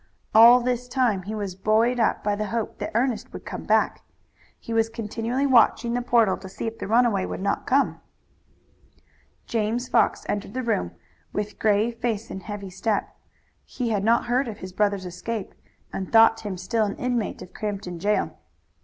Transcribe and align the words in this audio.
All 0.33 0.61
this 0.61 0.87
time 0.87 1.21
he 1.21 1.35
was 1.35 1.53
buoyed 1.53 1.99
up 1.99 2.23
by 2.23 2.35
the 2.35 2.47
hope 2.47 2.79
that 2.79 2.89
Ernest 2.95 3.31
would 3.31 3.45
come 3.45 3.65
back. 3.65 4.01
He 4.59 4.73
was 4.73 4.89
continually 4.89 5.45
watching 5.45 5.93
the 5.93 6.01
portal 6.01 6.37
to 6.37 6.49
see 6.49 6.65
if 6.65 6.79
the 6.79 6.87
runaway 6.87 7.23
would 7.23 7.39
not 7.39 7.67
come. 7.67 8.01
James 9.45 9.87
Fox 9.87 10.25
entered 10.27 10.55
the 10.55 10.63
room 10.63 10.93
with 11.33 11.59
grave 11.59 11.99
face 11.99 12.31
and 12.31 12.41
heavy 12.41 12.71
step. 12.71 13.15
He 13.63 13.89
had 13.89 14.03
not 14.03 14.25
heard 14.25 14.47
of 14.47 14.57
his 14.57 14.73
brother's 14.73 15.05
escape 15.05 15.53
and 15.93 16.11
thought 16.11 16.39
him 16.39 16.57
still 16.57 16.85
an 16.85 16.95
inmate 16.95 17.43
of 17.43 17.53
Crampton 17.53 17.99
jail. 17.99 18.35